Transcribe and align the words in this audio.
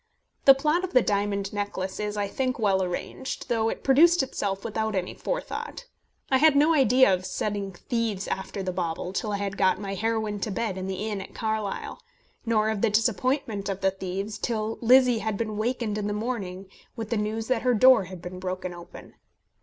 The 0.45 0.55
plot 0.55 0.83
of 0.83 0.93
the 0.93 1.03
diamond 1.03 1.53
necklace 1.53 1.99
is, 1.99 2.17
I 2.17 2.27
think, 2.27 2.57
well 2.57 2.81
arranged, 2.81 3.49
though 3.49 3.69
it 3.69 3.83
produced 3.83 4.23
itself 4.23 4.65
without 4.65 4.95
any 4.95 5.13
forethought. 5.13 5.85
I 6.31 6.39
had 6.39 6.55
no 6.55 6.73
idea 6.73 7.13
of 7.13 7.23
setting 7.23 7.73
thieves 7.73 8.27
after 8.27 8.63
the 8.63 8.71
bauble 8.73 9.13
till 9.13 9.31
I 9.31 9.37
had 9.37 9.57
got 9.57 9.79
my 9.79 9.93
heroine 9.93 10.39
to 10.39 10.49
bed 10.49 10.75
in 10.75 10.87
the 10.87 11.07
inn 11.07 11.21
at 11.21 11.35
Carlisle; 11.35 12.01
nor 12.47 12.71
of 12.71 12.81
the 12.81 12.89
disappointment 12.89 13.69
of 13.69 13.81
the 13.81 13.91
thieves, 13.91 14.39
till 14.39 14.79
Lizzie 14.81 15.19
had 15.19 15.37
been 15.37 15.55
wakened 15.55 15.99
in 15.99 16.07
the 16.07 16.13
morning 16.13 16.65
with 16.95 17.11
the 17.11 17.15
news 17.17 17.45
that 17.49 17.61
her 17.61 17.75
door 17.75 18.05
had 18.05 18.23
been 18.23 18.39
broken 18.39 18.73
open. 18.73 19.13